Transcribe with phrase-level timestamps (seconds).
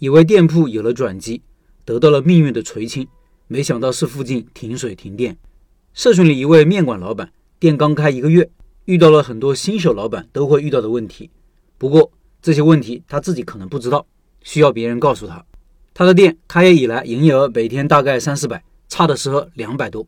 [0.00, 1.42] 以为店铺有了转机，
[1.84, 3.06] 得到了命运的垂青，
[3.48, 5.36] 没想到是附近停水停电。
[5.92, 8.50] 社群里一位面馆老板，店刚开一个月，
[8.86, 11.28] 遇到了很多新手老板都会遇到的问题。
[11.76, 12.10] 不过
[12.40, 14.06] 这些问题他自己可能不知道，
[14.42, 15.44] 需要别人告诉他。
[15.92, 20.06] 他的店开业以来，营业额每天大概三四百，差的时候两百多。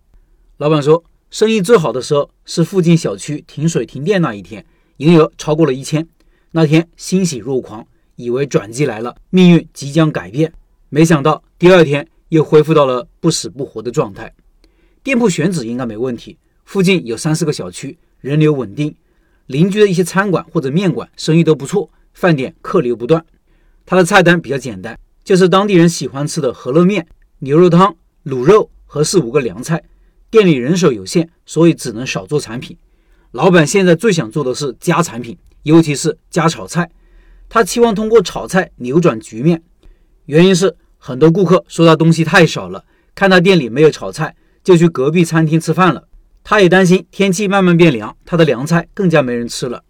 [0.56, 4.64] 老板说，生意最好的时候是附近小区停水停电那一天，
[4.96, 6.09] 营业额超过了一千。
[6.52, 7.86] 那天欣喜若狂，
[8.16, 10.52] 以为转机来了，命运即将改变。
[10.88, 14.32] 没想到第二天又恢复到了不死不活的状态。
[15.03, 18.94] 店铺选址应该没问题，附近有三四个小区，人流稳定，
[19.46, 23.25] 邻居的一些餐馆或者面馆生意都不错，饭点客流不断。
[23.84, 24.98] 他的菜单比较简单。
[25.25, 27.06] 就是当地人喜欢吃的饸饹面、
[27.39, 27.94] 牛肉汤、
[28.25, 29.81] 卤肉和四五个凉菜。
[30.32, 32.77] 店里人手有限，所以只能少做产品。
[33.31, 36.91] 老板现在最想做的是加产品，尤其是加炒菜。
[37.55, 39.62] 他期望通过炒菜扭转局面。
[40.24, 42.83] 原因是很多顾客说他东西太少了，
[43.14, 46.09] 看他店里没有炒菜，就去隔壁餐厅吃饭了。
[46.42, 49.84] 他也担心天气慢慢变凉，他的凉菜更加没人吃了。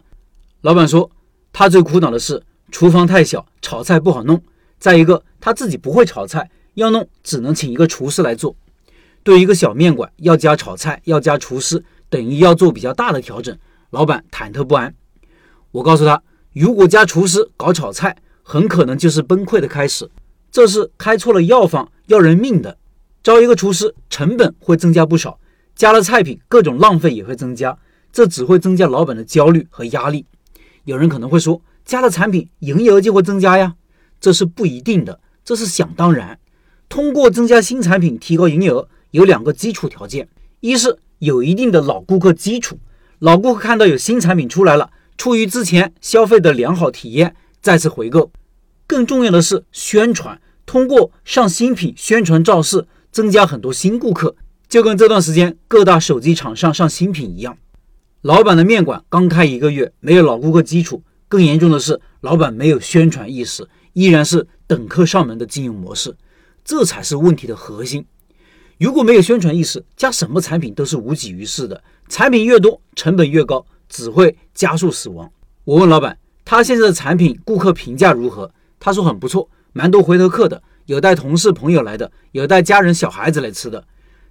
[0.63, 1.09] 老板说，
[1.53, 4.43] 他最苦恼的是厨房太小，炒菜不好弄。
[4.81, 8.57] 再一个，他自己不会炒菜，要弄只能请一个厨师来做。
[9.23, 13.57] 对于一个小面馆，要加炒菜，要加厨师，等于要做比较大的调整。
[13.91, 14.93] 老板忐忑不安。
[15.71, 16.21] 我告诉他，
[16.53, 20.11] 如果加厨师搞炒菜，很可能就是崩溃的开始。
[20.51, 22.77] 这是开错了药方，要人命的。
[23.23, 25.39] 招一个厨师，成本会增加不少，
[25.75, 27.79] 加了菜品，各种浪费也会增加，
[28.13, 30.27] 这只会增加老板的焦虑和压力。
[30.85, 33.77] 有人可能会说，加了产品，营业额就会增加呀？
[34.21, 36.39] 这是不一定的，这是想当然。
[36.89, 40.29] 通过增加新产品提高营业额，有两个基础条件：
[40.61, 42.79] 一是有一定的老顾客基础，
[43.21, 44.91] 老顾客看到有新产品出来了，
[45.23, 48.33] 出于之前消费的良好体验，再次回购；
[48.89, 54.35] 更重要的是宣传，通过上新品宣传造势，增加很多新顾客。
[54.69, 57.57] 就跟这段时间各大手机厂商上新品一样。
[58.23, 63.69] 老板的面馆刚开一个月，没有老顾客基础，更严重的是老板没有宣传意识。
[63.93, 66.17] 依然是等客上门的经营模式，
[66.65, 68.05] 这才是问题的核心。
[68.77, 71.85] 如果没有宣传意识，加什么产品都是无济于事的。
[72.09, 75.31] 产品越多，成本越高，只会加速死亡。
[75.65, 76.17] 我问老板，
[76.47, 78.51] 他现在的产品顾客评价如何？
[78.81, 83.85] 他说很不错，蛮多回头客的，有带同事朋友来的，有带家人小孩子来吃的。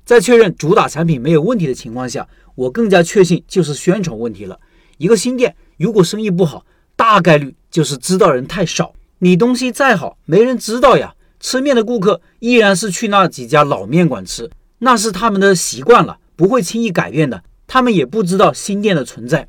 [0.04, 4.60] 在确认主打产品没有问题的情况下，我更加确信就是宣传问题了。
[4.98, 8.94] 一个新店如果生意不好，大概率就是知道人太少。
[9.20, 11.14] 你东西再好，没人知道呀。
[11.40, 17.44] 吃面的顾客依然是去那几家老面馆吃，那是他们的习惯了，不会轻易改变的。
[17.68, 19.48] 他们也不知道新店的存在。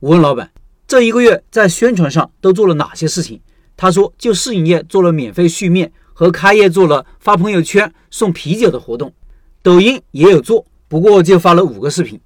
[0.00, 0.48] 我问老板，
[0.86, 3.40] 这一个月在宣传上都做了哪些事情？
[3.76, 9.12] 他说，就试营业做了免费续面，和开业做了发朋友圈送啤酒的活动。
[9.60, 12.20] 抖音也有做，不过就发了五个视频。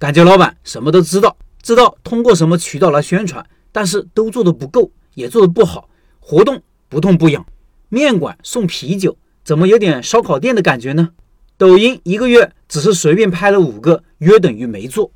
[0.00, 5.88] 感觉老板什么都知道，知道通过什么渠道来宣传，但是都做的不够，也做的不好。
[6.18, 7.46] 活动不痛不痒，
[7.88, 11.10] 面馆送啤酒，怎么有点烧烤店的感觉呢？
[11.56, 15.12] 抖音一个月只是随便拍了五个，约等于没做。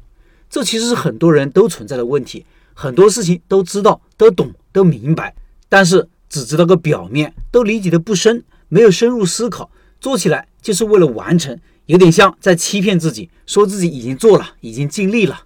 [0.50, 2.44] 这其实是很多人都存在的问题。
[2.74, 5.34] 很多事情都知道、都懂、都明白，
[5.68, 15.42] 但是只知道个表面，都理解的不深，没有深入思考，做起来就是为了完成，有点像在欺骗自己，说自己已经做了，已经尽力了。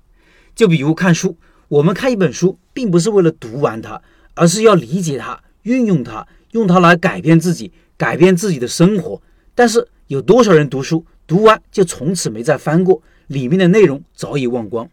[0.54, 1.36] 就比如看书，
[1.68, 4.00] 我们看一本书，并不是为了读完它，
[4.34, 5.40] 而是要理解它。
[5.62, 9.20] 运用它，用它来改变自己，改变自己的生活。
[9.54, 14.88] 但是有多少人读书，读完就从此没再翻过，里面的内容早已忘光。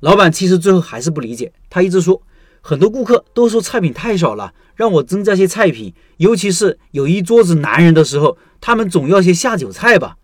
[0.00, 2.20] 老板其实最后还是不理解，他一直说，
[2.60, 5.94] 很多顾客都说菜品太少了，让我增加些菜品。
[6.18, 10.16] 尤其是有一桌子男人的时候，他们总要些下酒菜吧。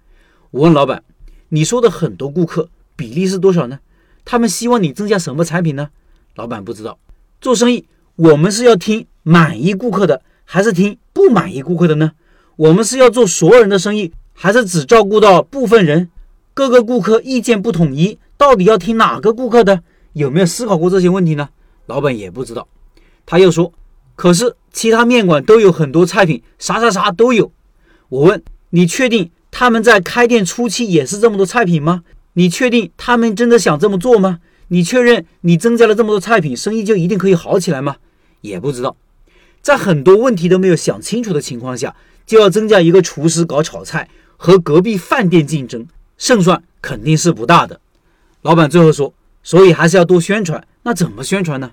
[0.50, 1.02] 我问老板，
[1.48, 3.80] 你说的很多顾客比例是多少呢？
[4.24, 5.90] 他们希望你增加什么产品呢？
[6.36, 6.98] 老板不知道。
[7.40, 9.06] 做生意，我们是要听。
[9.24, 12.10] 满意顾客的还是听不满意顾客的呢？
[12.56, 16.10] 我们是要做所有人的生意，还是只照顾到部分人？
[16.54, 19.82] 各个顾客意见不统一，到底要听哪个顾客的？
[20.12, 21.48] 有没有思考过这些问题呢？
[21.86, 22.68] 老板也不知道。
[23.24, 23.72] 他又说
[24.14, 27.50] ：“可是其他面馆都有很多菜品，啥啥啥都有。”
[28.10, 32.02] 我问：“你确定他们在开店初期也是这么多菜品吗？
[32.34, 34.40] 你确定他们真的想这么做吗？
[34.68, 37.96] 你确认你增加了这么多菜品，生意就一定可以好起来吗？”
[38.42, 38.96] 也不知道。
[39.62, 41.94] 在很多问题都没有想清楚的情况下，
[42.26, 45.86] 就要增加一个厨师搞炒菜，和隔壁饭店竞争，
[46.22, 47.80] 胜算肯定是不大的。
[48.42, 50.64] 老板最后说，所以还是要多宣传。
[50.84, 51.72] 那怎么宣传呢？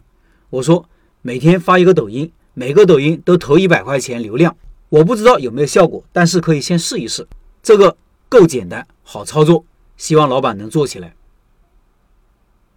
[0.50, 0.90] 我说，
[1.22, 4.58] 每天发一个抖音，每个抖音都投一百块钱流量，
[4.90, 7.28] 我不知道有没有效果，但是可以先试一试。
[7.62, 7.96] 这个
[8.28, 9.64] 够简单，好操作，
[9.98, 11.14] 希望老板能做起来。